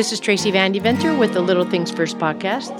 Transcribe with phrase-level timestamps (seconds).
[0.00, 2.70] This is Tracy Van Deventer with the Little Things First podcast.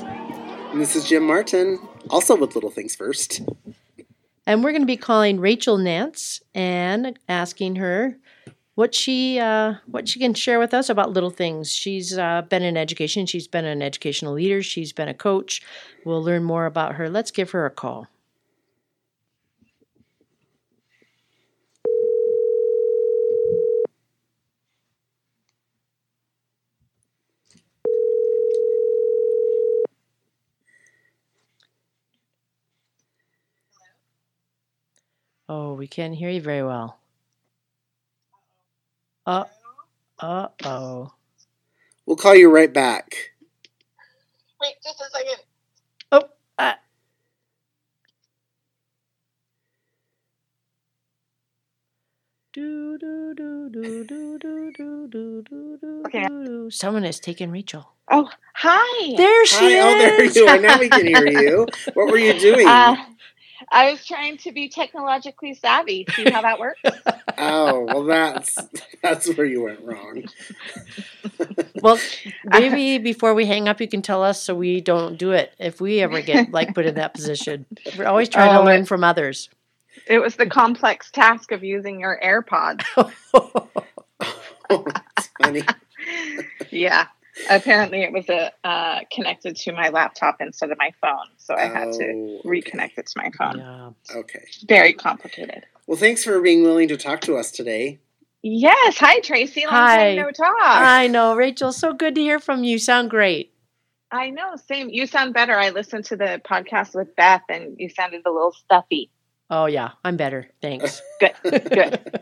[0.72, 3.42] And this is Jim Martin, also with Little Things First.
[4.46, 8.16] And we're going to be calling Rachel Nance and asking her
[8.74, 11.70] what she uh, what she can share with us about little things.
[11.74, 13.26] She's uh, been in education.
[13.26, 14.62] She's been an educational leader.
[14.62, 15.60] She's been a coach.
[16.06, 17.10] We'll learn more about her.
[17.10, 18.08] Let's give her a call.
[35.52, 36.96] Oh, we can't hear you very well.
[39.26, 39.46] Uh,
[40.20, 41.12] uh oh.
[42.06, 43.32] We'll call you right back.
[44.62, 45.42] Wait, just a second.
[46.12, 46.22] Oh,
[46.56, 46.74] uh.
[52.52, 56.26] Do, do, do, do, do, do, do, do, do, do, Okay.
[56.28, 56.70] do.
[56.70, 57.90] Someone has taken Rachel.
[58.08, 59.14] Oh, hi.
[59.16, 59.84] There she Hi, is.
[59.84, 60.58] oh, there you are.
[60.60, 61.66] Now we can hear you.
[61.94, 62.68] What were you doing?
[62.68, 62.94] Uh,
[63.68, 66.06] I was trying to be technologically savvy.
[66.14, 66.80] See how that works?
[67.38, 68.56] oh, well, that's
[69.02, 70.24] that's where you went wrong.
[71.82, 71.98] Well,
[72.44, 75.80] maybe before we hang up, you can tell us so we don't do it if
[75.80, 77.66] we ever get like put in that position.
[77.98, 79.48] We're always trying to Oh, learn it- from others.
[80.06, 82.84] it was the complex task of using your AirPods.
[84.72, 84.84] Oh,
[85.18, 85.62] it's funny.
[86.70, 87.08] Yeah.
[87.48, 91.62] Apparently, it was a, uh, connected to my laptop instead of my phone, so I
[91.66, 92.40] had to Oh, okay.
[92.44, 93.58] reconnect it to my phone.
[93.58, 93.90] yeah.
[94.18, 94.44] Okay.
[94.68, 95.64] Very complicated.
[95.86, 97.98] Well, thanks for being willing to talk to us today.
[98.42, 98.96] Yes.
[98.98, 99.62] Hi, Tracy.
[99.64, 99.96] Long Hi.
[99.96, 100.56] time no talk.
[100.60, 101.72] I know, Rachel.
[101.72, 102.78] So good to hear from you.
[102.78, 103.52] Sound great.
[104.12, 104.56] I know.
[104.56, 104.88] Same.
[104.88, 105.56] You sound better.
[105.58, 109.10] I listened to the podcast with Beth, and you sounded a little stuffy.
[109.50, 110.48] Oh yeah, I'm better.
[110.62, 111.02] Thanks.
[111.20, 111.32] Good.
[111.42, 112.20] Good.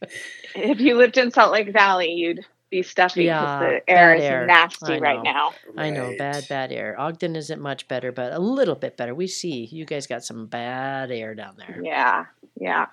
[0.54, 2.40] if you lived in Salt Lake Valley, you'd
[2.70, 4.30] be stuffy because Yeah, the air is air.
[4.30, 5.22] nasty I right know.
[5.22, 5.56] now.
[5.76, 6.98] I know, bad, bad air.
[7.00, 9.14] Ogden isn't much better, but a little bit better.
[9.14, 11.84] We see you guys got some bad air down there.
[11.84, 12.26] Yeah,
[12.60, 12.86] yeah.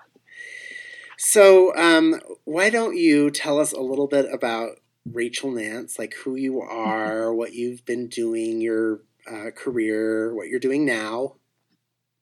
[1.18, 4.80] So, um, why don't you tell us a little bit about
[5.12, 9.02] Rachel Nance, like who you are, what you've been doing, your
[9.32, 11.36] uh, career, what you're doing now?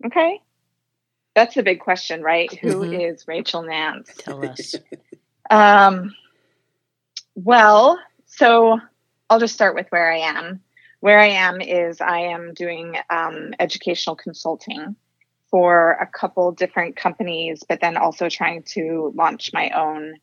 [0.05, 0.41] Okay.
[1.35, 2.53] That's a big question, right?
[2.61, 2.91] Who Mhm.
[2.91, 4.09] is Rachel Nance?
[4.17, 4.79] Tell us.
[5.49, 6.13] Um,
[7.35, 8.79] well, so
[9.29, 10.61] I'll just start with where I am.
[10.99, 14.95] Where I am is I am doing um, educational consulting
[15.49, 20.15] for a couple different companies, but then also trying to launch my own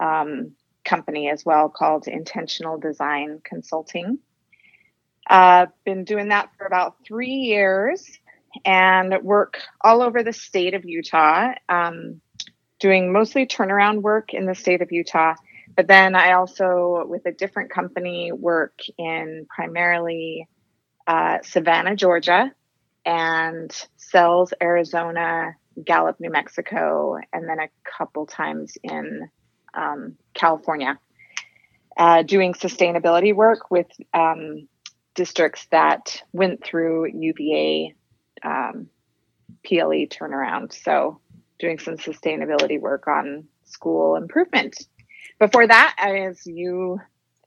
[0.00, 0.52] um,
[0.84, 4.18] company as well called Intentional Design Consulting.
[5.28, 8.18] I've uh, been doing that for about three years
[8.64, 11.52] and work all over the state of Utah.
[11.68, 12.20] Um,
[12.78, 15.34] doing mostly turnaround work in the state of Utah.
[15.76, 20.48] But then I also, with a different company, work in primarily
[21.06, 22.50] uh, Savannah, Georgia,
[23.04, 25.54] and Sells, Arizona,
[25.84, 29.28] Gallup, New Mexico, and then a couple times in
[29.74, 30.98] um, California,
[31.98, 34.66] uh, doing sustainability work with um,
[35.14, 37.94] districts that went through UVA
[38.42, 38.88] um,
[39.64, 40.72] PLE turnaround.
[40.72, 41.20] So
[41.58, 44.76] doing some sustainability work on school improvement.
[45.38, 46.98] Before that, as you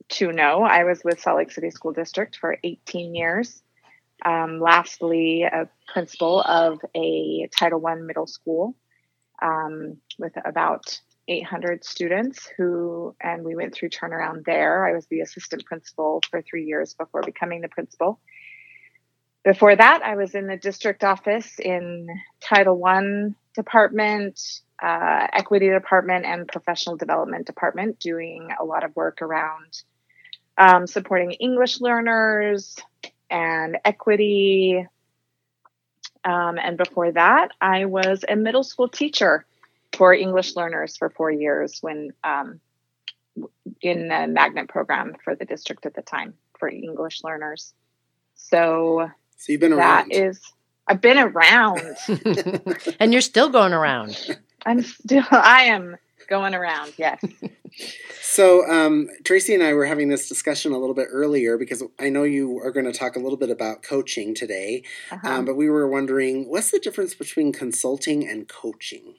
[0.08, 3.62] two know, I was with Salt Lake City School District for 18 years.
[4.24, 8.76] Um, lastly, a principal of a Title I middle school
[9.42, 14.86] um, with about 800 students who, and we went through turnaround there.
[14.86, 18.20] I was the assistant principal for three years before becoming the principal.
[19.42, 22.06] Before that, I was in the district office in
[22.40, 23.24] Title I
[23.62, 24.34] department,
[24.82, 29.70] uh, equity department, and professional development department, doing a lot of work around
[30.66, 32.76] um, supporting English learners
[33.30, 34.86] and equity.
[36.24, 39.44] Um, and before that, I was a middle school teacher
[39.96, 42.60] for English learners for four years when um,
[43.80, 47.72] in the magnet program for the district at the time for English learners.
[48.34, 50.12] So So you've been that around.
[50.12, 50.40] is,
[50.90, 51.80] I've been around.
[53.00, 54.18] and you're still going around.
[54.66, 55.96] I'm still, I am
[56.28, 56.92] going around.
[56.98, 57.24] Yes.
[58.20, 62.08] So, um, Tracy and I were having this discussion a little bit earlier because I
[62.08, 64.82] know you are going to talk a little bit about coaching today,
[65.12, 65.28] Uh-huh.
[65.28, 69.14] um, but we were wondering what's the difference between consulting and coaching?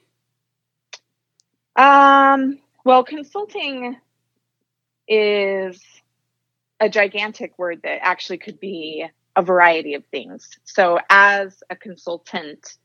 [1.76, 3.96] Um, well, consulting
[5.08, 5.82] is
[6.80, 9.06] a gigantic word that actually could be
[9.36, 10.48] a variety of things.
[10.64, 12.76] So, as a consultant,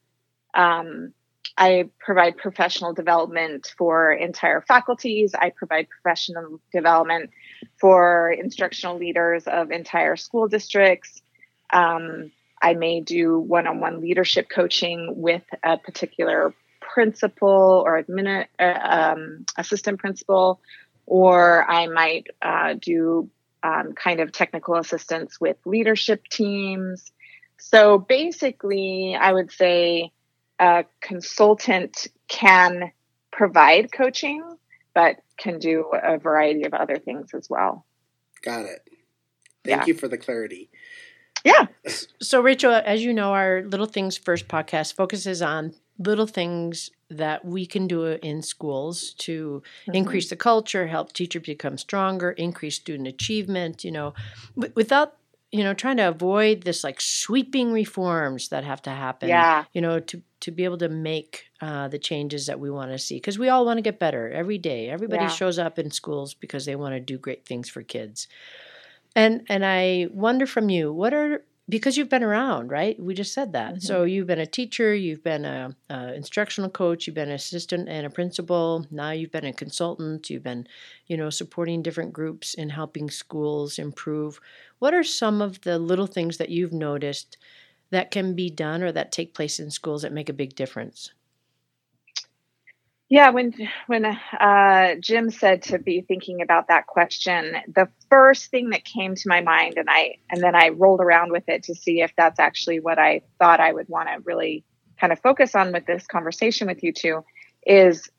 [0.54, 1.14] um,
[1.58, 5.34] I provide professional development for entire faculties.
[5.34, 7.32] I provide professional development
[7.80, 11.22] for instructional leaders of entire school districts.
[11.72, 18.46] Um, I may do one on one leadership coaching with a particular principal or admin,
[18.60, 20.60] uh, um, assistant principal,
[21.06, 23.30] or I might uh, do
[23.64, 27.12] um, kind of technical assistance with leadership teams.
[27.60, 30.12] So basically, I would say
[30.60, 32.92] a consultant can
[33.32, 34.44] provide coaching,
[34.94, 37.86] but can do a variety of other things as well.
[38.44, 38.88] Got it.
[39.64, 39.86] Thank yeah.
[39.86, 40.70] you for the clarity.
[41.44, 41.68] Yeah.
[42.20, 47.46] So, Rachel, as you know, our Little Things First podcast focuses on little things that
[47.46, 49.96] we can do in schools to mm-hmm.
[49.96, 54.14] increase the culture, help teachers become stronger, increase student achievement, you know,
[54.56, 55.18] w- without
[55.52, 59.82] you know trying to avoid this like sweeping reforms that have to happen yeah you
[59.82, 63.16] know to to be able to make uh, the changes that we want to see
[63.16, 65.30] because we all want to get better every day everybody yeah.
[65.30, 68.28] shows up in schools because they want to do great things for kids
[69.16, 72.98] and and i wonder from you what are because you've been around, right?
[73.00, 73.76] We just said that.
[73.76, 73.80] Mm-hmm.
[73.80, 77.90] So you've been a teacher, you've been a, a, instructional coach, you've been an assistant
[77.90, 78.86] and a principal.
[78.90, 80.30] Now you've been a consultant.
[80.30, 80.68] You've been,
[81.08, 84.40] you know, supporting different groups and helping schools improve.
[84.80, 87.38] What are some of the little things that you've noticed
[87.90, 91.12] that can be done or that take place in schools that make a big difference?
[93.10, 93.54] Yeah, when
[93.86, 99.16] when uh, Jim said to be thinking about that question, the first thing that came
[99.16, 102.12] to my mind, and I and then I rolled around with it to see if
[102.18, 104.66] that's actually what I thought I would want to really
[105.00, 107.24] kind of focus on with this conversation with you two,
[107.66, 108.10] is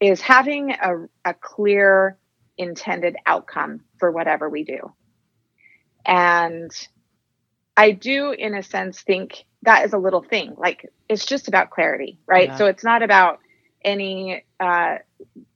[0.00, 2.18] is having a, a clear
[2.56, 4.94] intended outcome for whatever we do,
[6.06, 6.70] and
[7.76, 10.54] I do, in a sense, think that is a little thing.
[10.56, 12.48] Like it's just about clarity, right?
[12.48, 12.56] Yeah.
[12.56, 13.40] So it's not about
[13.86, 14.96] any uh,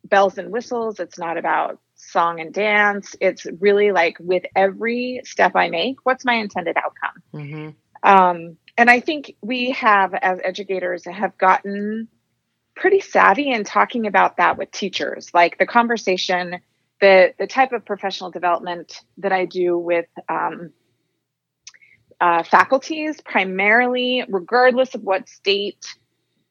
[0.05, 1.01] bells and whistles.
[1.01, 3.15] It's not about song and dance.
[3.21, 7.23] It's really like with every step I make, what's my intended outcome?
[7.35, 7.69] Mm-hmm.
[8.09, 12.09] Um, and I think we have, as educators, have gotten
[12.75, 15.31] pretty savvy in talking about that with teachers.
[15.35, 16.61] Like the conversation,
[17.01, 20.73] the the type of professional development that I do with um,
[22.21, 25.95] uh, faculties, primarily, regardless of what state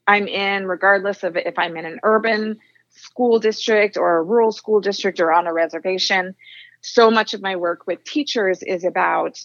[0.10, 2.58] I'm in, regardless of if I'm in an urban
[2.90, 6.34] school district or a rural school district or on a reservation.
[6.82, 9.40] So much of my work with teachers is about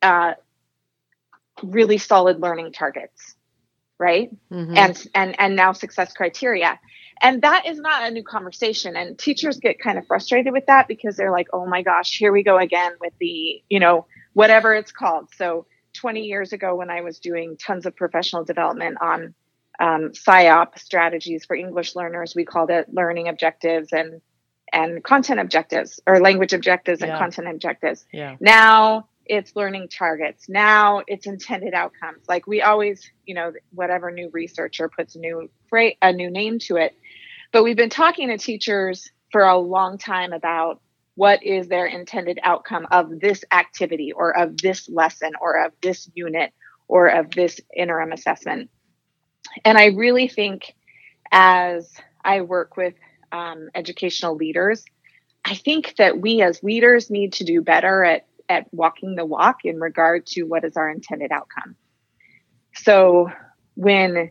[0.00, 0.32] uh,
[1.62, 3.34] really solid learning targets,
[3.98, 4.30] right?
[4.50, 4.78] Mm-hmm.
[4.78, 6.80] And and and now success criteria.
[7.20, 8.96] And that is not a new conversation.
[8.96, 12.32] And teachers get kind of frustrated with that because they're like, oh my gosh, here
[12.32, 15.28] we go again with the, you know, whatever it's called.
[15.36, 19.34] So 20 years ago, when I was doing tons of professional development on
[19.80, 22.34] um, SIOP strategies for English learners.
[22.34, 24.20] We called it learning objectives and
[24.72, 27.18] and content objectives or language objectives and yeah.
[27.18, 28.06] content objectives.
[28.10, 28.36] Yeah.
[28.40, 30.48] Now it's learning targets.
[30.48, 32.24] Now it's intended outcomes.
[32.28, 35.50] Like we always, you know, whatever new researcher puts a new
[36.00, 36.96] a new name to it.
[37.52, 40.80] But we've been talking to teachers for a long time about
[41.14, 46.10] what is their intended outcome of this activity or of this lesson or of this
[46.14, 46.52] unit
[46.88, 48.70] or of this interim assessment.
[49.64, 50.74] And I really think
[51.30, 51.92] as
[52.24, 52.94] I work with
[53.32, 54.84] um, educational leaders,
[55.44, 59.64] I think that we as leaders need to do better at, at walking the walk
[59.64, 61.76] in regard to what is our intended outcome.
[62.74, 63.30] So
[63.74, 64.30] when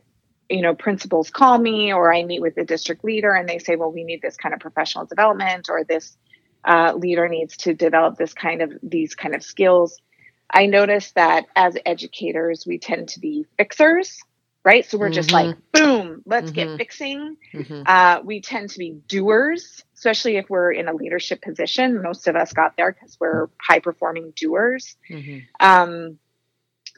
[0.49, 3.75] you know principals call me or I meet with the district leader and they say,
[3.75, 6.17] well, we need this kind of professional development or this
[6.63, 9.99] uh, leader needs to develop this kind of these kind of skills.
[10.53, 14.21] I notice that as educators, we tend to be fixers
[14.63, 14.85] right?
[14.85, 15.13] So we're mm-hmm.
[15.13, 16.69] just like, boom, let's mm-hmm.
[16.69, 17.37] get fixing.
[17.53, 17.83] Mm-hmm.
[17.85, 22.01] Uh, we tend to be doers, especially if we're in a leadership position.
[22.01, 24.95] Most of us got there because we're high performing doers.
[25.09, 25.39] Mm-hmm.
[25.59, 26.19] Um,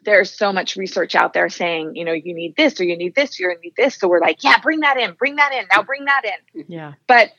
[0.04, 3.16] there's so much research out there saying, you know, you need this or you need
[3.16, 3.96] this or you need this.
[3.96, 6.66] So we're like, yeah, bring that in, bring that in, now bring that in.
[6.68, 6.94] Yeah.
[7.08, 7.32] But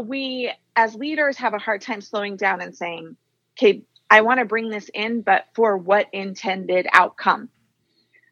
[0.00, 3.16] we as leaders have a hard time slowing down and saying,
[3.58, 7.48] okay, I want to bring this in, but for what intended outcome?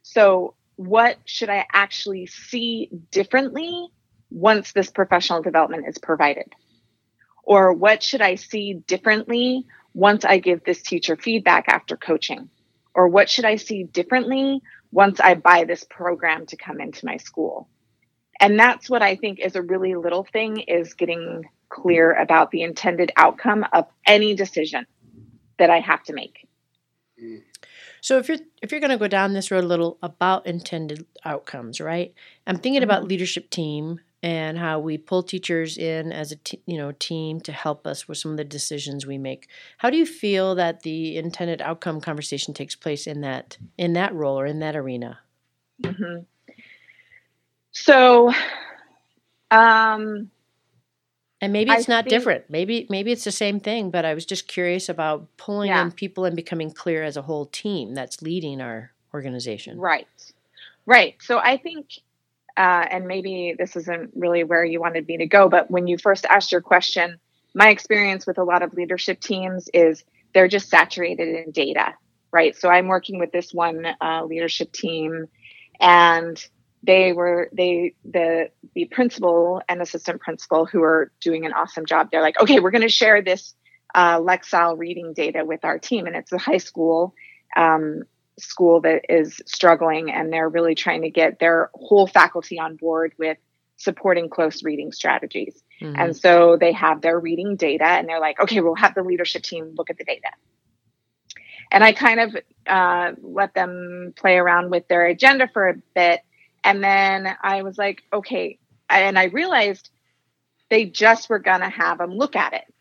[0.03, 0.55] So
[0.87, 3.89] what should I actually see differently
[4.31, 6.53] once this professional development is provided?
[7.45, 12.49] Or what should I see differently once I give this teacher feedback after coaching?
[12.95, 14.61] Or what should I see differently
[14.91, 17.69] once I buy this program to come into my school?
[18.41, 22.63] And that's what I think is a really little thing is getting clear about the
[22.63, 24.87] intended outcome of any decision
[25.59, 26.47] that I have to make.
[27.23, 27.43] Mm.
[28.03, 31.07] So if you're if you're going to go down this road a little about intended
[31.25, 32.15] outcomes, right?
[32.47, 33.09] I'm thinking about Mhm.
[33.09, 37.53] leadership team and how we pull teachers in as a t- you know team to
[37.53, 39.49] help us with some of the decisions we make.
[39.79, 44.15] How do you feel that the intended outcome conversation takes place in that in that
[44.15, 45.21] role or in that arena?
[45.83, 46.25] hmm
[47.73, 48.33] So,
[49.51, 50.31] um,
[51.43, 52.45] And maybe I it's not think- different.
[52.49, 55.83] Maybe maybe it's the same thing, but I was just curious about pulling Yeah.
[55.83, 59.79] in people and becoming clear as a whole team that's leading our organization.
[59.79, 60.07] Right.
[60.87, 61.17] Right.
[61.21, 61.87] So I think,
[62.57, 65.99] uh, and maybe this isn't really where you wanted me to go, but when you
[65.99, 67.19] first asked your question,
[67.55, 71.95] my experience with a lot of leadership teams is they're just saturated in data,
[72.33, 72.57] right?
[72.57, 75.27] So I'm working with this one uh, leadership team,
[75.81, 76.43] and
[76.83, 82.09] they were they the the principal and assistant principal who are doing an awesome job.
[82.11, 83.55] They're like, okay, we're going to share this
[83.95, 87.15] uh, Lexile reading data with our team, and it's a high school.
[87.57, 88.03] Um,
[88.39, 93.13] school that is struggling and they're really trying to get their whole faculty on board
[93.19, 93.37] with
[93.77, 95.63] supporting close reading strategies.
[95.81, 95.95] Mhm.
[95.99, 99.43] And so they have their reading data and they're like, okay, we'll have the leadership
[99.43, 100.31] team look at the data.
[101.71, 102.37] And I kind of
[102.67, 106.21] uh, let them play around with their agenda for a bit.
[106.65, 108.59] And then I was like, okay.
[108.89, 109.91] And I realized
[110.71, 112.75] they just were going to have them look at it.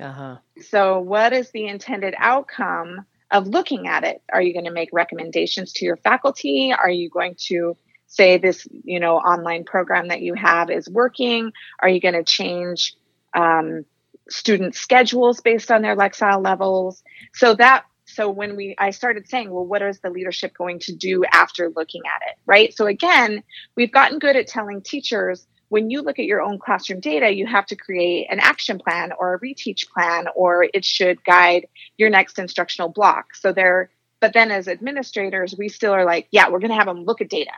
[0.00, 0.36] uh-huh.
[0.62, 4.22] So, what is the intended outcome of looking at it?
[4.32, 6.72] Are you going to make recommendations to your faculty?
[6.72, 7.76] Are you going to
[8.06, 11.52] say this, you know, online program that you have is working?
[11.80, 12.94] Are you going to change
[13.34, 13.84] um,
[14.28, 17.02] student schedules based on their Lexile levels?
[17.34, 17.84] So that
[18.16, 21.70] so when we I started saying, well, what is the leadership going to do after
[21.76, 22.74] looking at it, right?
[22.74, 23.42] So again,
[23.76, 27.46] we've gotten good at telling teachers when you look at your own classroom data, you
[27.46, 31.66] have to create an action plan or a reteach plan, or it should guide
[31.98, 33.34] your next instructional block.
[33.34, 36.86] So there, but then as administrators, we still are like, yeah, we're going to have
[36.86, 37.52] them look at data.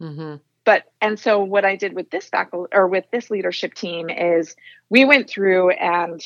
[0.00, 0.36] Mm-hmm.
[0.64, 4.56] But, and so what I did with this faculty or with this leadership team is
[4.88, 6.20] we went through and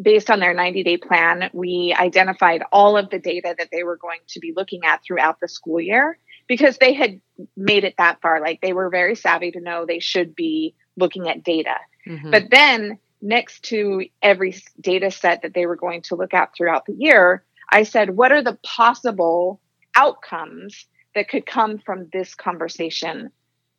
[0.00, 3.96] based on their 90 day plan, we identified all of the data that they were
[3.96, 7.20] going to be looking at throughout the school year because they had
[7.56, 8.40] made it that far.
[8.40, 11.74] Like they were very savvy to know they should be looking at data.
[12.06, 12.30] Mm-hmm.
[12.30, 16.86] But then next to every data set that they were going to look at throughout
[16.86, 19.60] the year, I said, what are the possible
[19.94, 23.30] outcomes that could come from this conversation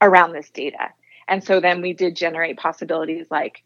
[0.01, 0.89] around this data?
[1.27, 3.63] And so then we did generate possibilities like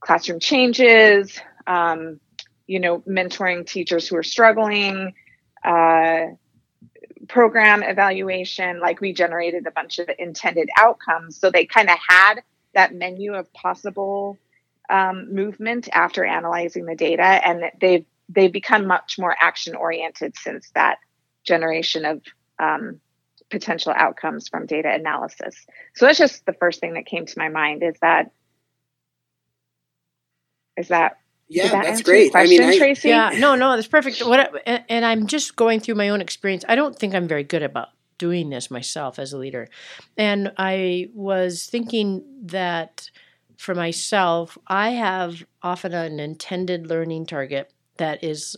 [0.00, 2.20] classroom changes, um,
[2.66, 5.14] you know, mentoring teachers who are struggling,
[5.64, 6.26] uh,
[7.28, 8.80] program evaluation.
[8.80, 11.38] Like we generated a bunch of intended outcomes.
[11.38, 12.40] So they kind of had
[12.74, 14.38] that menu of possible
[14.90, 20.70] um, movement after analyzing the data, and they've they've become much more action oriented since
[20.74, 20.98] that
[21.44, 22.22] generation of
[22.58, 23.00] um,
[23.50, 25.66] potential outcomes from data analysis.
[25.94, 27.82] So that's just the first thing that came to my mind.
[27.82, 28.30] Is that
[30.76, 31.18] is that
[31.54, 32.36] Yeah, that that's answer your great.
[32.36, 33.08] I mean, question, I, Tracy?
[33.08, 34.20] Yeah, no, no, that's perfect.
[34.26, 36.64] What I, and- and I'm just going through my own experience.
[36.68, 39.68] I don't think I'm very good about doing this myself as a leader.
[40.16, 43.10] And I was thinking that
[43.56, 48.56] for myself, I have often an intended learning target that is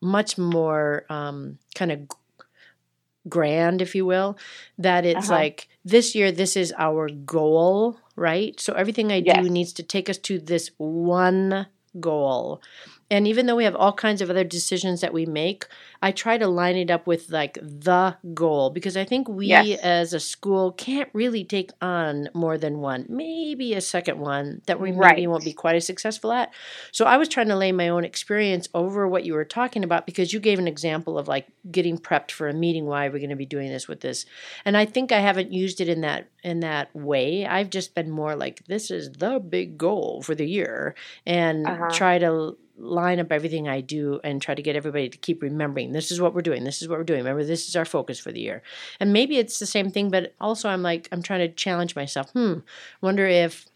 [0.00, 2.00] much more um, kind of
[3.28, 4.38] grand, if you will,
[4.78, 5.40] that it's Uh-huh.
[5.40, 8.58] like this year, this is our goal, right?
[8.60, 11.66] So everything I do needs to take us to this one
[12.00, 12.62] goal.
[13.10, 15.66] And even though we have all kinds of other decisions that we make,
[16.02, 19.80] I try to line it up with like the goal because I think we Yes.
[19.82, 24.80] as a school can't really take on more than one, maybe a second one that
[24.80, 26.52] we maybe won't be quite as successful at.
[26.92, 30.06] So I was trying to lay my own experience over what you were talking about
[30.06, 32.86] because you gave an example of like getting prepped for a meeting.
[32.86, 34.24] Why are we going to be doing this with this?
[34.64, 37.46] And I think I haven't used it in that in that way.
[37.46, 40.94] I've just been more like this is the big goal for the year
[41.26, 41.88] and Uh-huh.
[41.88, 45.92] try to line up everything I do and try to get everybody to keep remembering
[45.92, 46.64] this is what we're doing.
[46.64, 47.20] This is what we're doing.
[47.20, 48.62] Remember, this is our focus for the year.
[49.00, 52.30] And maybe it's the same thing, but also I'm like I'm trying to challenge myself.
[52.30, 52.60] Hmm,
[53.00, 53.66] wonder if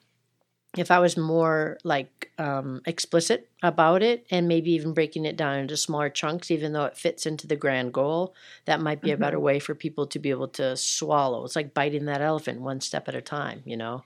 [0.76, 5.58] if I was more like um, explicit about it and maybe even breaking it down
[5.58, 9.18] into smaller chunks, even though it fits into the grand goal, that might be a
[9.18, 11.44] better way for people to be able to swallow.
[11.44, 14.02] It's like biting that elephant one step at a time, you know?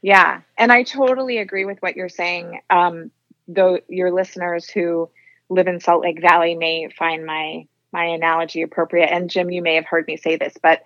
[0.00, 2.62] Yeah, and I totally agree with what you're saying.
[2.70, 3.10] Um,
[3.54, 5.10] though your listeners who
[5.48, 9.74] live in Salt Lake Valley may find my my analogy appropriate, and Jim, you may
[9.74, 10.82] have heard me say this, but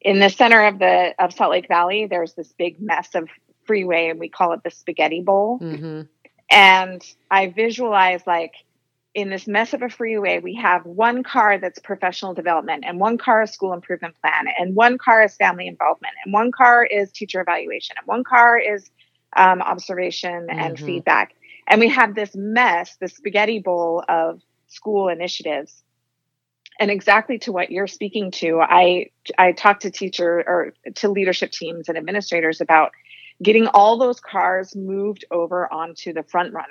[0.00, 3.28] in the center of the of Salt Lake Valley, there's this big mess of
[3.66, 5.58] freeway, and we call it the spaghetti bowl.
[5.60, 6.02] Mm-hmm.
[6.50, 8.54] And I visualize like
[9.14, 13.16] in this mess of a freeway, we have one car that's professional development, and one
[13.16, 17.10] car is school improvement plan, and one car is family involvement, and one car is
[17.12, 18.90] teacher evaluation, and one car is
[19.36, 20.58] um, observation mm-hmm.
[20.58, 21.34] and feedback.
[21.66, 25.82] And we have this mess, this spaghetti bowl of school initiatives.
[26.78, 31.52] And exactly to what you're speaking to, I I talked to teacher or to leadership
[31.52, 32.92] teams and administrators about
[33.42, 36.68] getting all those cars moved over onto the front runner.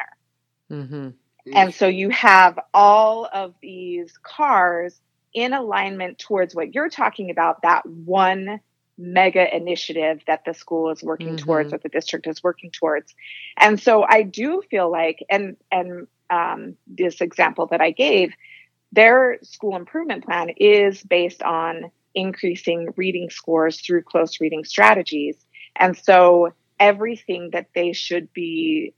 [0.72, 1.10] Mm-hmm.
[1.54, 5.00] And so you have all of these cars
[5.34, 8.60] in alignment towards what you're talking about that one
[9.04, 11.46] mega initiative that the school is working mm-hmm.
[11.46, 13.14] towards or the district is working towards
[13.58, 18.34] and so i do feel like and and um, this example that i gave
[18.92, 25.36] their school improvement plan is based on increasing reading scores through close reading strategies
[25.76, 28.94] and so everything that they should be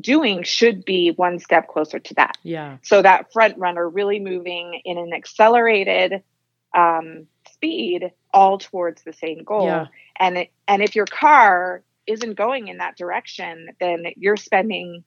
[0.00, 2.36] doing should be one step closer to that.
[2.42, 2.78] Yeah.
[2.82, 6.22] So that front runner really moving in an accelerated
[6.74, 7.26] um,
[7.60, 9.66] speed all towards the same goal.
[9.66, 9.86] Yeah.
[10.18, 15.04] And it, and if your car isn't going in that direction, then you're spending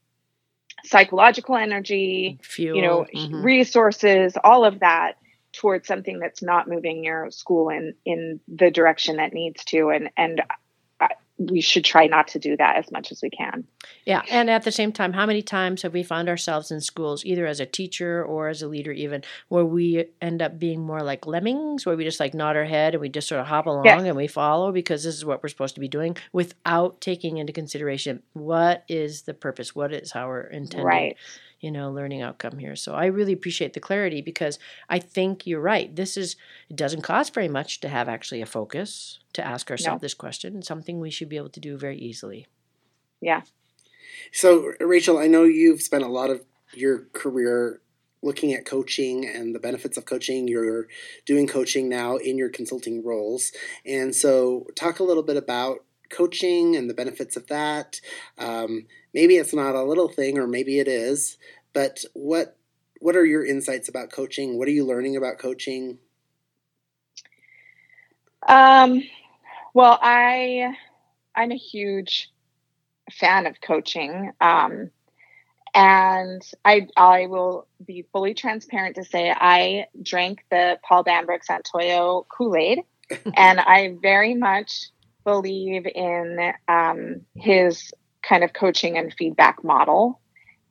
[0.85, 2.75] psychological energy, Fuel.
[2.75, 3.43] you know, mm-hmm.
[3.43, 5.13] resources, all of that
[5.51, 10.09] towards something that's not moving your school in in the direction that needs to and
[10.17, 10.41] and
[11.49, 13.65] we should try not to do that as much as we can.
[14.05, 17.25] Yeah, and at the same time, how many times have we found ourselves in schools,
[17.25, 21.01] either as a teacher or as a leader, even where we end up being more
[21.01, 23.65] like lemmings, where we just like nod our head and we just sort of hop
[23.65, 24.01] along yes.
[24.03, 27.53] and we follow because this is what we're supposed to be doing without taking into
[27.53, 31.17] consideration what is the purpose, what is our intended right
[31.63, 35.61] you know learning outcome here so i really appreciate the clarity because i think you're
[35.61, 36.35] right this is
[36.69, 40.05] it doesn't cost very much to have actually a focus to ask ourselves no.
[40.05, 42.45] this question something we should be able to do very easily
[43.21, 43.41] yeah
[44.31, 46.41] so rachel i know you've spent a lot of
[46.73, 47.79] your career
[48.21, 50.47] looking at coaching and the benefits of coaching.
[50.47, 50.87] You're
[51.25, 53.51] doing coaching now in your consulting roles.
[53.85, 57.99] And so, talk a little bit about coaching and the benefits of that.
[58.37, 61.37] Um, maybe it's not a little thing, or maybe it is.
[61.73, 62.57] But what
[62.99, 64.57] what are your insights about coaching?
[64.57, 65.97] What are you learning about coaching?
[68.47, 69.03] Um,
[69.73, 70.75] well, I
[71.35, 72.31] I'm a huge
[73.11, 74.31] fan of coaching.
[74.39, 74.91] Um,
[75.73, 82.25] and I I will be fully transparent to say I drank the Paul Bambrick Santoyo
[82.29, 82.83] Kool Aid,
[83.35, 84.89] and I very much
[85.23, 87.91] believe in um, his
[88.27, 90.19] kind of coaching and feedback model.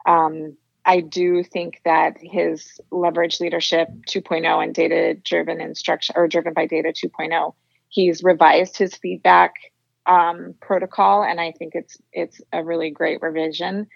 [0.06, 6.54] Um, I do think that his leverage leadership 2.0 and data driven instruction or driven
[6.54, 7.54] by data 2.0,
[7.88, 9.54] he's revised his feedback
[10.06, 13.86] um, protocol, and I think it's it's a really great revision.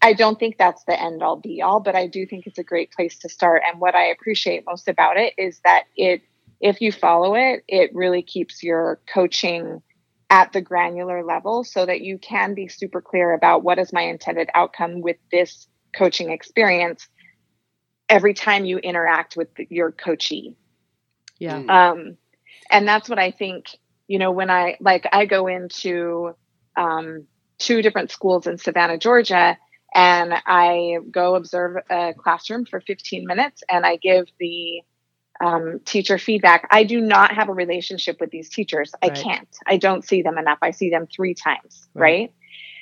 [0.00, 2.64] I don't think that's the end all be all, but I do think it's a
[2.64, 3.62] great place to start.
[3.66, 6.22] And what I appreciate most about it is that it,
[6.60, 9.82] if you follow it, it really keeps your coaching
[10.34, 14.02] at the granular level so that you can be super clear about what is my
[14.02, 17.06] intended outcome with this coaching experience
[18.08, 20.56] every time you interact with your coachee.
[21.38, 21.58] Yeah.
[21.58, 22.16] Um,
[22.68, 23.66] and that's what I think,
[24.08, 26.34] you know, when I like, I go into
[26.76, 29.56] um, two different schools in Savannah, Georgia,
[29.94, 34.82] and I go observe a classroom for 15 minutes and I give the
[35.42, 36.66] um, teacher feedback.
[36.70, 38.92] I do not have a relationship with these teachers.
[39.02, 39.12] Right.
[39.12, 39.56] I can't.
[39.66, 40.58] I don't see them enough.
[40.62, 42.02] I see them three times, right.
[42.02, 42.34] right?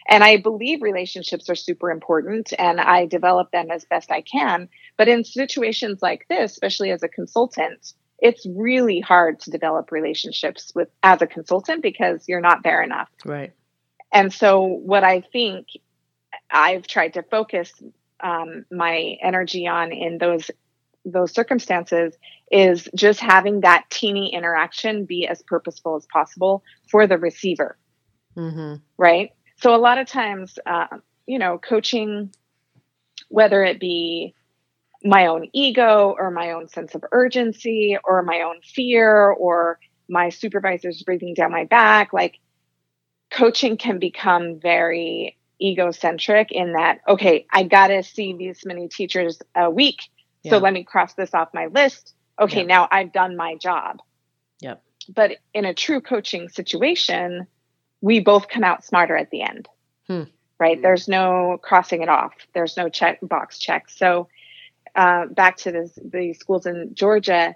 [0.09, 4.69] And I believe relationships are super important and I develop them as best I can.
[4.97, 10.73] But in situations like this, especially as a consultant, it's really hard to develop relationships
[10.75, 13.09] with as a consultant because you're not there enough.
[13.25, 13.53] Right.
[14.12, 15.69] And so what I think
[16.51, 17.73] I've tried to focus
[18.23, 20.51] um, my energy on in those
[21.05, 22.15] those circumstances
[22.51, 27.77] is just having that teeny interaction be as purposeful as possible for the receiver.
[28.37, 28.77] Mm-hmm.
[28.97, 29.31] Right.
[29.57, 30.87] So a lot of times, uh,
[31.27, 32.35] you know, coaching,
[33.29, 34.35] whether it be
[35.05, 40.29] my own ego or my own sense of urgency or my own fear or my
[40.29, 42.38] supervisor's breathing down my back, like
[43.31, 49.41] coaching can become very egocentric in that, okay, I got to see these many teachers
[49.55, 50.03] a week
[50.42, 50.50] yeah.
[50.50, 52.14] So let me cross this off my list.
[52.40, 52.66] Okay, yeah.
[52.66, 54.00] now I've done my job.
[54.61, 54.83] Yep.
[55.09, 57.46] But in a true coaching situation,
[58.00, 59.68] we both come out smarter at the end.
[60.07, 60.22] Hmm.
[60.59, 60.76] Right?
[60.76, 60.83] Hmm.
[60.83, 62.33] There's no crossing it off.
[62.55, 63.88] There's no check box check.
[63.88, 64.28] So
[64.94, 67.55] uh, back to this, the schools in Georgia,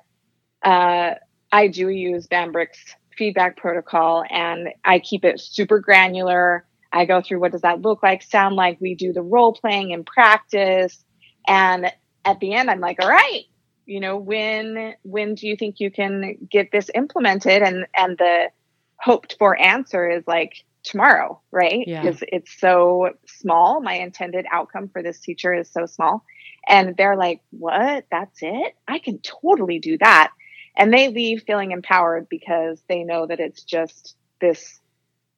[0.63, 1.15] uh,
[1.53, 6.67] I do use Bambrick's feedback protocol and I keep it super granular.
[6.93, 8.81] I go through what does that look like, sound like.
[8.81, 11.05] We do the role playing in practice.
[11.47, 11.93] And
[12.27, 13.45] at the end, I'm like, all right,
[13.87, 17.63] you know, when when do you think you can get this implemented?
[17.63, 18.51] And and the
[18.99, 21.85] hoped for answer is like tomorrow, right?
[21.87, 22.39] Because yeah.
[22.39, 23.81] it's so small.
[23.81, 26.25] My intended outcome for this teacher is so small.
[26.69, 28.07] And they're like, what?
[28.11, 28.75] That's it?
[28.89, 30.33] I can totally do that.
[30.77, 34.81] And they leave feeling empowered because they know that it's just this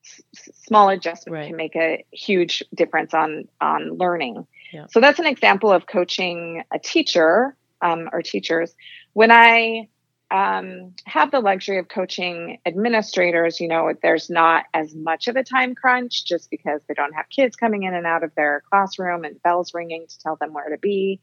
[0.04, 1.46] s- small adjustment right.
[1.48, 4.46] can make a huge difference on on learning.
[4.88, 8.74] So that's an example of coaching a teacher um, or teachers.
[9.12, 9.88] When I
[10.30, 15.44] um, have the luxury of coaching administrators, you know, there's not as much of a
[15.44, 19.24] time crunch just because they don't have kids coming in and out of their classroom
[19.24, 21.20] and bells ringing to tell them where to be.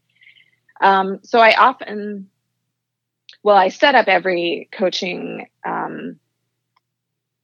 [0.80, 2.28] Um, so I often,
[3.42, 6.18] well, I set up every coaching um,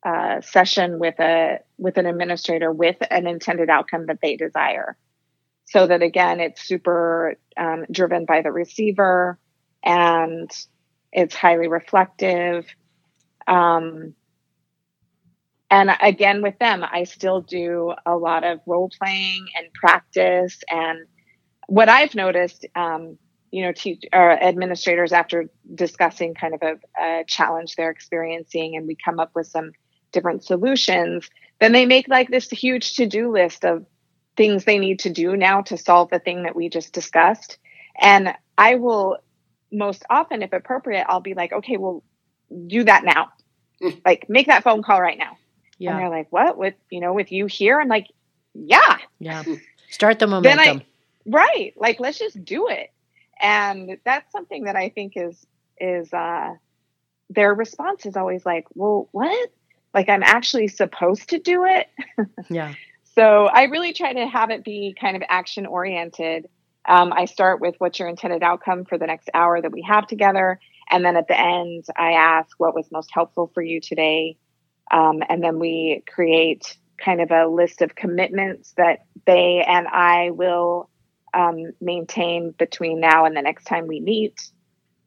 [0.04, 4.96] uh, session with a with an administrator with an intended outcome that they desire,
[5.64, 9.38] so that again, it's super um, driven by the receiver
[9.82, 10.50] and
[11.12, 12.66] it's highly reflective.
[13.46, 14.14] Um,
[15.70, 20.60] and again, with them, I still do a lot of role playing and practice.
[20.70, 21.06] And
[21.66, 23.16] what I've noticed, um,
[23.50, 28.86] you know, teach, uh, administrators after discussing kind of a, a challenge they're experiencing, and
[28.86, 29.72] we come up with some
[30.12, 33.86] different solutions, then they make like this huge to do list of
[34.36, 37.58] things they need to do now to solve the thing that we just discussed.
[38.00, 39.18] And I will
[39.70, 42.02] most often, if appropriate, I'll be like, okay, well,
[42.66, 43.30] do that now.
[43.82, 44.00] Mm.
[44.04, 45.36] like, make that phone call right now.
[45.78, 45.90] Yeah.
[45.90, 46.56] And they're like, what?
[46.56, 47.80] With, you know, with you here?
[47.80, 48.06] I'm like,
[48.54, 48.98] yeah.
[49.18, 49.42] Yeah.
[49.90, 50.64] Start the momentum.
[50.64, 50.86] Then I,
[51.26, 51.72] right.
[51.76, 52.92] Like, let's just do it.
[53.40, 55.44] And that's something that I think is,
[55.80, 56.54] is, uh,
[57.30, 59.50] their response is always like, well, what?
[59.94, 61.88] Like, I'm actually supposed to do it.
[62.50, 62.74] yeah.
[63.14, 66.48] So I really try to have it be kind of action oriented
[66.86, 70.06] um, I start with what's your intended outcome for the next hour that we have
[70.06, 70.58] together.
[70.90, 74.36] And then at the end, I ask what was most helpful for you today.
[74.90, 80.30] Um, and then we create kind of a list of commitments that they and I
[80.30, 80.90] will
[81.34, 84.40] um, maintain between now and the next time we meet.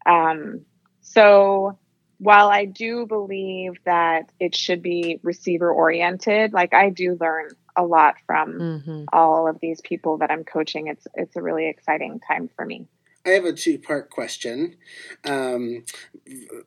[0.05, 0.61] Um,
[1.01, 1.77] so
[2.17, 7.83] while I do believe that it should be receiver oriented, like I do learn a
[7.83, 9.03] lot from mm-hmm.
[9.11, 10.87] all of these people that I'm coaching.
[10.87, 12.87] It's it's a really exciting time for me.
[13.25, 14.75] I have a two part question.
[15.23, 15.83] Um,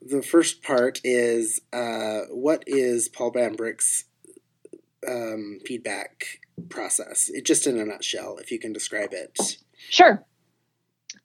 [0.01, 4.05] the first part is uh, what is Paul Bambrick's
[5.07, 7.29] um, feedback process?
[7.29, 9.37] It, just in a nutshell, if you can describe it.
[9.89, 10.23] Sure.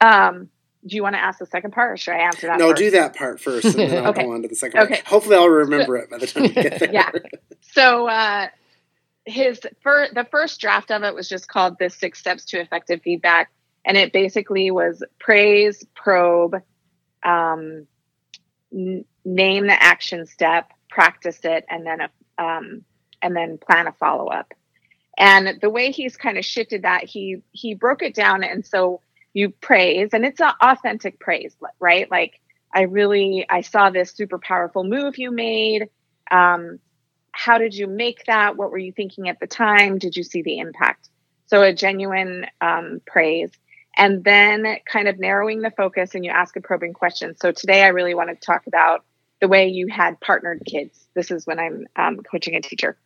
[0.00, 0.50] Um,
[0.86, 2.58] do you want to ask the second part or should I answer that?
[2.58, 2.78] No, first?
[2.78, 4.24] do that part first and then I'll okay.
[4.24, 4.94] go on to the second okay.
[4.96, 5.06] part.
[5.06, 6.92] Hopefully I'll remember it by the time we get there.
[6.92, 7.10] yeah.
[7.62, 8.48] So uh,
[9.24, 13.00] his fir- the first draft of it was just called the six steps to effective
[13.02, 13.50] feedback
[13.84, 16.56] and it basically was praise probe
[17.24, 17.86] um,
[18.72, 22.82] n- name the action step practice it and then a, um,
[23.22, 24.52] and then plan a follow-up
[25.16, 29.00] and the way he's kind of shifted that he he broke it down and so
[29.34, 32.40] you praise and it's an authentic praise right like
[32.72, 35.88] i really i saw this super powerful move you made
[36.30, 36.78] um,
[37.34, 38.56] how did you make that?
[38.56, 39.98] What were you thinking at the time?
[39.98, 41.08] Did you see the impact?
[41.46, 43.50] So a genuine um, praise.
[43.96, 47.36] And then kind of narrowing the focus and you ask a probing question.
[47.36, 49.04] So today I really want to talk about
[49.40, 51.06] the way you had partnered kids.
[51.14, 52.96] This is when I'm um, coaching a teacher.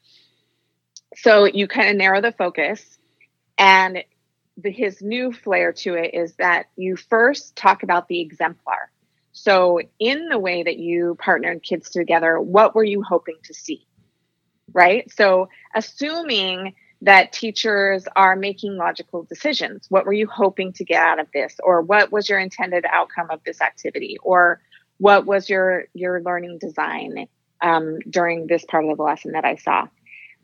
[1.17, 2.99] So you kind of narrow the focus
[3.57, 4.05] and
[4.59, 8.91] the, his new flair to it is that you first talk about the exemplar.
[9.33, 13.87] So in the way that you partnered kids together, what were you hoping to see?
[14.73, 15.11] right?
[15.11, 21.21] So, assuming that teachers are making logical decisions, what were you hoping to get out
[21.21, 24.61] of this, or what was your intended outcome of this activity, or
[24.99, 27.29] what was your your learning design
[27.63, 29.87] um, during this part of the lesson that I saw?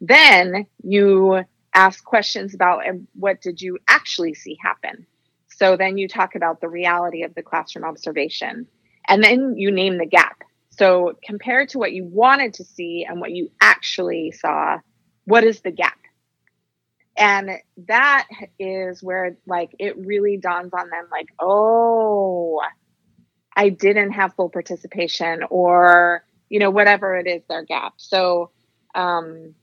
[0.01, 5.07] Then you ask questions about and what did you actually see happen.
[5.49, 8.67] So then you talk about the reality of the classroom observation,
[9.07, 10.43] and then you name the gap.
[10.71, 14.79] So compared to what you wanted to see and what you actually saw,
[15.25, 15.99] what is the gap?
[17.17, 17.51] And
[17.87, 18.27] that
[18.59, 22.61] is where like it really dawns on them like, oh,
[23.57, 27.95] I didn't have full participation or, you know, whatever it is their gap.
[27.99, 28.51] So
[28.97, 29.55] um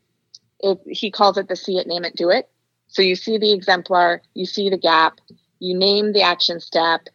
[0.61, 2.49] it, he calls it the see it, name it, do it.
[2.87, 5.19] So you see the exemplar, you see the gap,
[5.59, 7.07] you name the action step,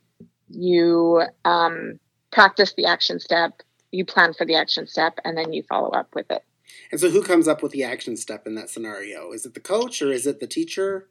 [0.49, 1.99] you um,
[2.31, 6.15] practice the action step, you plan for the action step and then you follow up
[6.15, 6.43] with it.
[6.91, 9.33] And so, who comes up with the action step in that scenario?
[9.33, 11.09] Is it the coach or is it the teacher?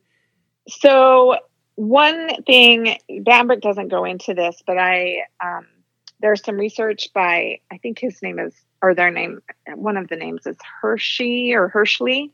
[0.67, 1.37] So,
[1.75, 5.65] one thing, Bambrick doesn't go into this, but I um,
[6.21, 8.53] there's some research by I think his name is
[8.85, 9.41] or their name
[9.73, 12.31] one of the names is Hershey or Hershey,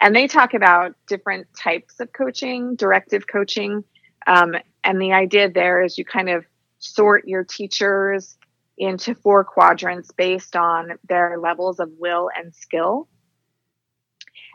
[0.00, 3.84] and they talk about different types of coaching, directive coaching,
[4.26, 6.46] um, and the idea there is you kind of
[6.78, 8.38] sort your teachers
[8.78, 13.08] into four quadrants based on their levels of will and skill.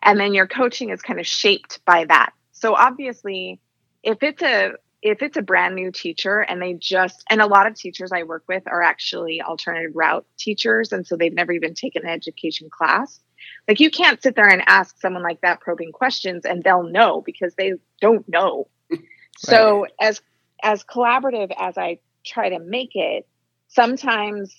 [0.01, 2.31] And then your coaching is kind of shaped by that.
[2.51, 3.59] So obviously,
[4.03, 7.67] if it's a if it's a brand new teacher and they just and a lot
[7.67, 11.73] of teachers I work with are actually alternative route teachers and so they've never even
[11.73, 13.19] taken an education class.
[13.67, 17.21] Like you can't sit there and ask someone like that probing questions and they'll know
[17.21, 18.67] because they don't know.
[18.91, 18.99] right.
[19.37, 20.21] So as
[20.61, 23.27] as collaborative as I try to make it,
[23.69, 24.53] sometimes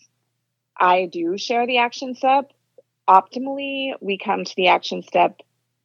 [0.79, 2.53] I do share the action step.
[3.09, 5.40] Optimally, we come to the action step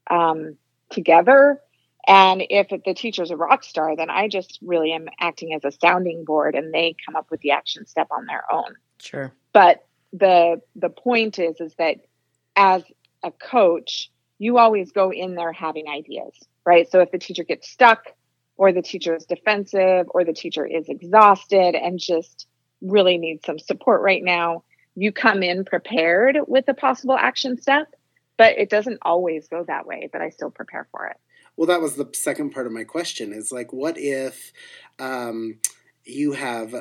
[0.10, 0.58] um,
[0.90, 1.60] together.
[2.08, 5.72] And if the teacher's a rock star, then I just really am acting as a
[5.72, 8.76] sounding board and they come up with the action step on their own.
[9.00, 9.32] Sure.
[9.54, 11.98] But the the point is is that
[12.56, 12.84] as
[13.24, 16.34] a coach, you always go in there having ideas,
[16.66, 16.90] right?
[16.90, 18.06] So if the teacher gets stuck
[18.58, 22.48] or the teacher is defensive or the teacher is exhausted and just
[22.82, 24.64] really needs some support right now,
[24.96, 27.94] you come in prepared with a possible action step,
[28.38, 31.18] but it doesn't always go that way, but I still prepare for it.
[31.58, 34.52] Well, that was the second part of my question is like, what if
[35.00, 35.60] um,
[36.04, 36.74] you have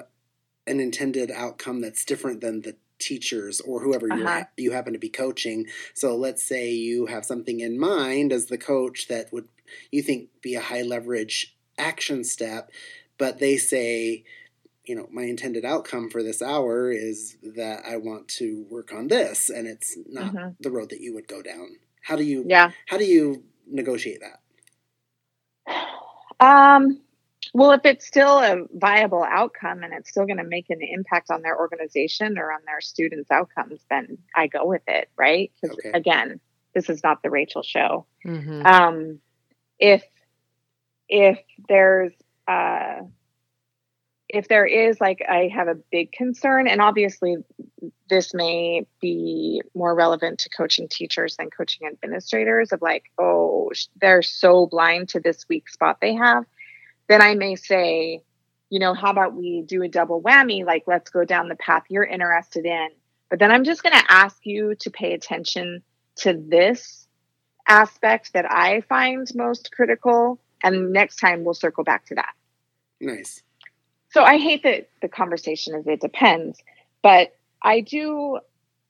[0.67, 4.21] an intended outcome that's different than the teachers or whoever uh-huh.
[4.21, 5.67] you ha- you happen to be coaching.
[5.95, 9.49] So let's say you have something in mind as the coach that would
[9.91, 12.71] you think be a high leverage action step,
[13.19, 14.25] but they say
[14.85, 19.09] you know, my intended outcome for this hour is that I want to work on
[19.09, 20.49] this, and it's not mm-hmm.
[20.61, 21.77] the road that you would go down.
[22.03, 22.45] How do you?
[22.47, 22.71] Yeah.
[22.87, 24.41] How do you negotiate that?
[26.41, 27.01] Um.
[27.53, 31.31] Well, if it's still a viable outcome and it's still going to make an impact
[31.31, 35.53] on their organization or on their students' outcomes, then I go with it, right?
[35.63, 35.93] Because okay.
[35.93, 36.41] again,
[36.75, 38.07] this is not the Rachel show.
[38.27, 38.67] Mm-hmm.
[38.67, 39.21] Um,
[39.79, 40.03] if
[41.09, 42.13] if there's
[42.49, 43.03] uh,
[44.35, 47.37] if there is like i have a big concern and obviously
[48.09, 53.71] this may be more relevant to coaching teachers than coaching administrators of like oh
[54.01, 56.45] they're so blind to this weak spot they have
[57.09, 58.23] then i may say
[58.71, 61.85] you know how about we do a double whammy like let's go down the path
[61.89, 62.89] you're interested in.
[63.31, 65.83] But then i'm just going to ask you to pay attention
[66.17, 67.07] to this
[67.69, 72.33] aspect that i find most critical and next time we'll circle back to that.
[73.01, 73.44] Nice
[74.15, 76.63] so I hate that the conversation is it depends,
[77.03, 78.39] but I do.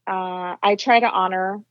[0.06, 1.62] Uh, I try to honor.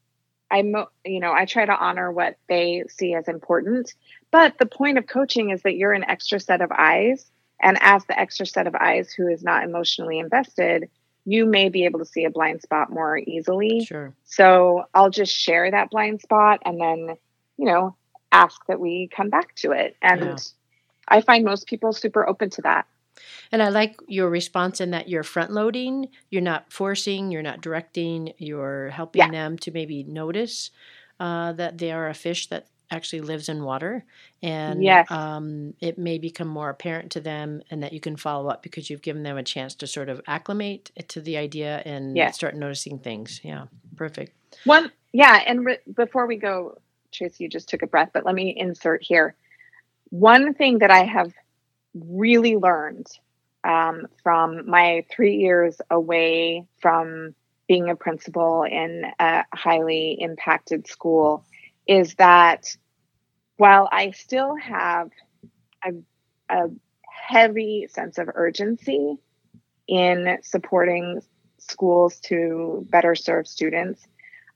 [0.49, 3.93] I'm, you know, I try to honor what they see as important.
[4.31, 7.29] But the point of coaching is that you're an extra set of eyes,
[7.61, 10.89] and as the extra set of eyes who is not emotionally invested,
[11.25, 13.85] you may be able to see a blind spot more easily.
[13.85, 14.15] Sure.
[14.23, 17.17] So I'll just share that blind spot, and then,
[17.57, 17.95] you know,
[18.31, 19.95] ask that we come back to it.
[20.01, 20.37] And yeah.
[21.07, 22.87] I find most people super open to that.
[23.51, 27.61] And I like your response in that you're front loading, you're not forcing, you're not
[27.61, 29.31] directing, you're helping yeah.
[29.31, 30.71] them to maybe notice
[31.19, 34.05] uh, that they are a fish that actually lives in water.
[34.41, 35.09] And yes.
[35.09, 38.89] um, it may become more apparent to them and that you can follow up because
[38.89, 42.35] you've given them a chance to sort of acclimate to the idea and yes.
[42.35, 43.41] start noticing things.
[43.43, 44.33] Yeah, perfect.
[44.65, 45.41] One, yeah.
[45.45, 46.77] And re- before we go,
[47.11, 49.35] Tracy, you just took a breath, but let me insert here.
[50.09, 51.33] One thing that I have
[51.93, 53.07] really learned
[53.63, 57.33] um, from my three years away from
[57.67, 61.45] being a principal in a highly impacted school
[61.87, 62.75] is that
[63.57, 65.09] while I still have
[65.83, 65.91] a,
[66.49, 66.69] a
[67.07, 69.17] heavy sense of urgency
[69.87, 71.21] in supporting
[71.57, 74.05] schools to better serve students,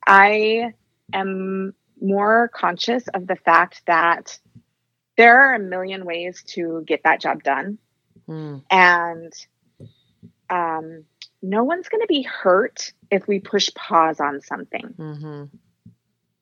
[0.06, 0.73] I
[1.13, 4.38] am more conscious of the fact that
[5.17, 7.77] there are a million ways to get that job done.
[8.30, 8.63] Mm.
[8.69, 9.34] And
[10.49, 11.03] um,
[11.41, 14.93] no one's going to be hurt if we push pause on something.
[14.97, 15.43] Mm-hmm.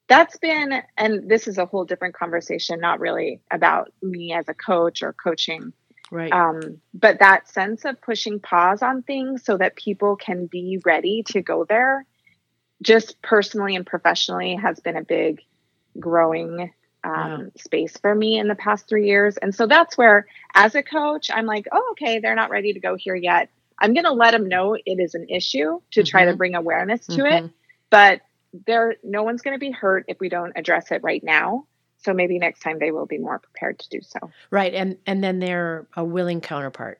[0.07, 4.53] That's been, and this is a whole different conversation, not really about me as a
[4.53, 5.73] coach or coaching.
[6.11, 6.31] Right.
[6.31, 11.23] Um, but that sense of pushing pause on things so that people can be ready
[11.29, 12.05] to go there,
[12.83, 15.41] just personally and professionally, has been a big
[15.99, 16.71] growing
[17.05, 19.37] um, space for me in the past three years.
[19.37, 22.79] And so that's where, as a coach, I'm like, oh, okay, they're not ready to
[22.79, 23.49] go here yet.
[23.77, 26.09] I'm going to let them know it is an issue to mm-hmm.
[26.09, 26.37] try to mm-hmm.
[26.37, 27.45] bring awareness to mm-hmm.
[27.45, 27.51] it.
[27.89, 28.21] But
[28.65, 31.67] there, no one's going to be hurt if we don't address it right now.
[32.05, 34.31] so maybe next time they will be more prepared to do so.
[34.51, 36.99] Right, and and then they're a willing counterpart,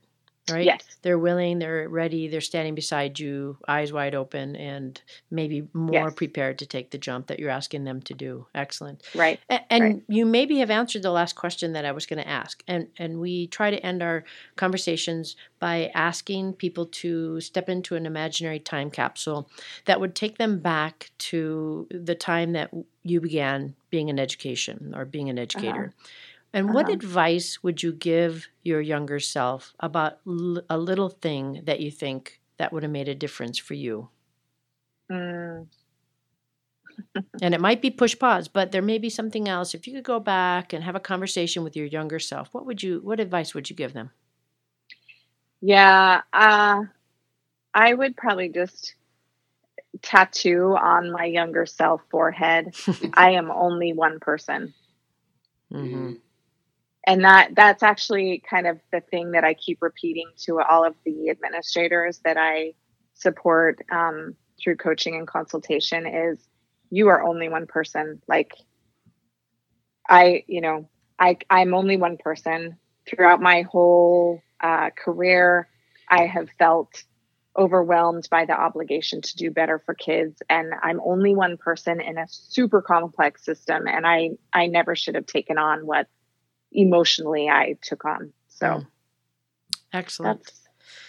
[0.52, 0.66] right?
[0.66, 0.82] Yes.
[1.02, 6.14] they're willing, they're ready, they're standing beside you, eyes wide open, and maybe more Yes.
[6.16, 8.48] prepared to take the jump that you're asking them to do.
[8.54, 9.02] Excellent.
[9.16, 9.40] Right.
[9.50, 10.04] A- And Right.
[10.08, 12.64] you maybe have answered the last question that I was going to ask.
[12.68, 14.24] And and we try to end our
[14.56, 19.50] conversations by asking people to step into an imaginary time capsule
[19.86, 22.72] that would take them back to the time that
[23.04, 25.44] you began being an education or being an uh-huh.
[25.44, 25.94] educator.
[26.56, 26.90] And what Uh-huh.
[26.90, 32.42] advice would you give your younger self about l- a little thing that you think
[32.58, 34.10] that would have made a difference for you?
[35.10, 35.68] Mm,
[37.42, 39.74] And it might be push pause, but there may be something else.
[39.76, 42.84] If you could go back and have a conversation with your younger self, what would
[42.84, 44.12] you what advice would you give them?
[45.62, 46.22] yeah.
[46.34, 46.84] Uh,
[47.74, 48.96] I would probably just
[50.02, 52.74] tattoo on my younger self forehead.
[53.14, 54.74] I am only one person.
[55.72, 56.18] hmm
[57.06, 60.96] and that that's actually kind of the thing that I keep repeating to all of
[61.06, 62.74] the administrators that I
[63.14, 66.40] support um, through coaching and consultation is
[66.90, 68.22] you are only one person.
[68.28, 68.54] Like
[70.10, 70.90] I you know
[71.20, 72.78] I I'm only one person.
[73.08, 75.70] Throughout my whole uh, career
[76.10, 77.04] I have felt
[77.58, 80.42] overwhelmed by the obligation to do better for kids.
[80.50, 83.88] And I'm only one person in a super complex system.
[83.88, 86.08] And I I never should have taken on what
[86.76, 88.34] emotionally I took on.
[88.50, 88.88] So Mm.
[89.94, 90.42] Excellent.
[90.46, 90.62] that's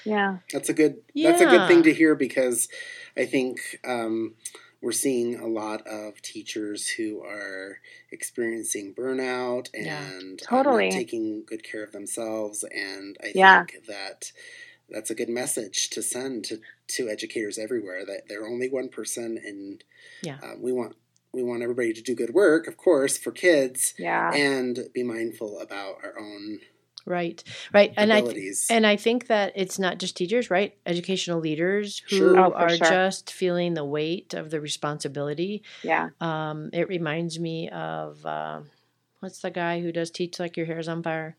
[0.05, 0.38] yeah.
[0.52, 0.98] That's a good.
[1.16, 2.68] That's a good thing to hear because
[3.16, 4.35] I think um,
[4.81, 7.81] we're seeing a lot of teachers who are
[8.12, 10.85] experiencing burnout and uh, Totally.
[10.87, 13.64] not taking good care of themselves, and I Yeah.
[13.66, 14.33] think that
[14.88, 19.38] that's a good message to send to, to educators everywhere that they're only one person,
[19.44, 19.83] and
[20.22, 20.38] Yeah.
[20.42, 20.96] uh, we want
[21.37, 24.33] we want everybody to do good work, of course, for kids, Yeah.
[24.35, 26.59] and be mindful about our own
[27.09, 27.44] Right.
[27.72, 27.94] Right.
[27.96, 28.66] And I th- abilities.
[28.68, 30.77] and I think that it's not just teachers, right?
[30.85, 32.40] Educational leaders who Sure.
[32.40, 32.79] Oh, are sure.
[32.79, 35.62] just feeling the weight of the responsibility.
[35.85, 36.09] yeah.
[36.20, 38.62] Um, it reminds me of uh,
[39.20, 41.37] what's the guy who does teach like your hair's on fire?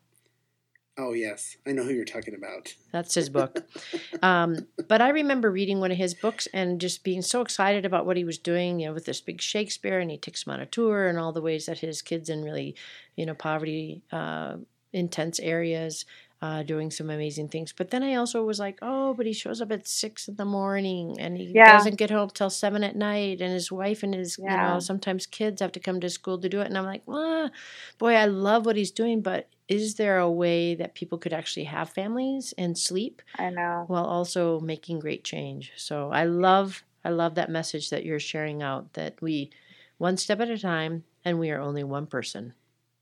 [0.97, 2.73] Oh yes, I know who you're talking about.
[2.91, 3.65] That's his book.
[4.21, 8.05] um, but I remember reading one of his books and just being so excited about
[8.05, 10.60] what he was doing, you know, with this big Shakespeare, and he takes them on
[10.60, 12.75] a tour and all the ways that his kids in really,
[13.15, 14.57] you know, poverty, uh,
[14.93, 16.05] intense areas,
[16.41, 17.73] uh, doing some amazing things.
[17.73, 20.45] But then I also was like, oh, but he shows up at six in the
[20.45, 21.62] morning and he Yeah.
[21.65, 25.26] doesn't get home till seven at night, and his wife and his, you know, sometimes
[25.26, 26.67] kids have to come to school to do it.
[26.67, 27.50] And I'm like, ah,
[27.97, 31.65] boy, I love what he's doing, but is there a way that people could actually
[31.65, 33.89] have families and sleep I know.
[33.89, 35.73] while also making great change?
[35.78, 39.52] So I love I love that message that you're sharing out that we
[39.97, 42.54] one step at a time and we are only one person.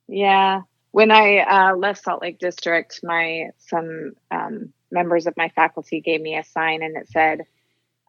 [0.08, 0.62] Yeah.
[0.95, 6.21] When I uh, left Salt Lake District, my some um, members of my faculty gave
[6.21, 7.41] me a sign, and it said,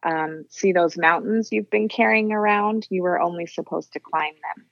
[0.03, 2.87] um, "See those mountains you've been carrying around?
[2.89, 4.65] You were only supposed to climb them."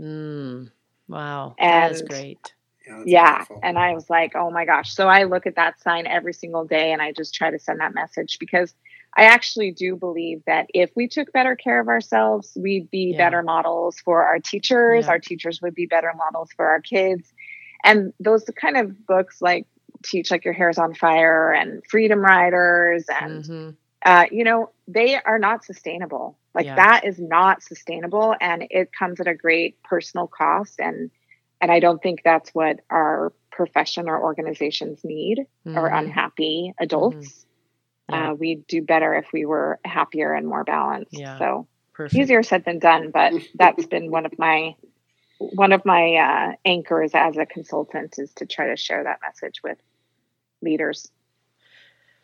[0.00, 0.70] Mm,
[1.08, 1.56] wow.
[1.58, 2.54] that is And- great.
[2.86, 6.06] Yeah, yeah and i was like oh my gosh so i look at that sign
[6.06, 8.76] every single day and i just try to send that message because
[9.16, 13.24] i actually do believe that if we took better care of ourselves we'd be Yeah.
[13.24, 15.10] better models for our teachers Yeah.
[15.10, 17.32] our teachers would be better models for our kids
[17.84, 19.66] and those kind of books like
[20.04, 23.70] teach like your hair's on fire and freedom writers and hmm
[24.04, 26.38] uh, you know, they are not sustainable.
[26.54, 26.76] Like Yeah.
[26.76, 30.78] that is not sustainable, and it comes at a great personal cost.
[30.80, 31.10] And
[31.60, 35.94] and I don't think that's what our profession or organizations need or Mhm.
[35.94, 37.46] unhappy adults.
[38.08, 38.28] Yeah.
[38.28, 41.22] Uh, we'd do better if we were happier and more balanced.
[41.22, 41.38] Yeah.
[41.38, 42.14] So Perfect.
[42.14, 44.74] easier said than done, but that's been one of my
[45.38, 49.62] one of my uh, anchors as a consultant is to try to share that message
[49.62, 49.78] with
[50.62, 51.10] leaders.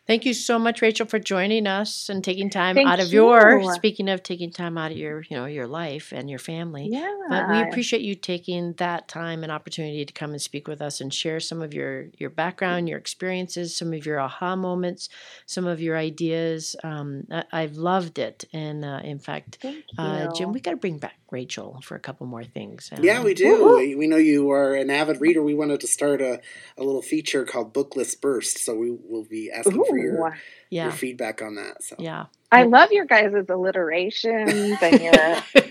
[0.05, 3.73] Thank you so much, Rachel, for joining us and taking time Thank out of your
[3.73, 6.89] speaking of taking time out of your, you know, your life and your family.
[6.91, 10.81] Yeah, But we appreciate you taking that time and opportunity to come and speak with
[10.81, 15.07] us and share some of your your background, your experiences, some of your aha moments,
[15.45, 16.75] some of your ideas.
[16.83, 19.65] Um, I, I've loved it, and uh, in fact,
[19.97, 22.89] uh, Jim, we got to bring back Rachel for a couple more things.
[22.91, 23.47] Uh, Yeah, we do.
[23.47, 23.77] Woo-hoo.
[23.77, 25.41] We, we know you are an avid reader.
[25.41, 26.41] We wanted to start a,
[26.77, 30.33] a little feature called Booklist Burst, so we will be asking for your, Ooh.
[30.69, 31.83] your feedback on that.
[31.83, 32.25] So yeah.
[32.51, 35.63] I love your guys' alliterations and your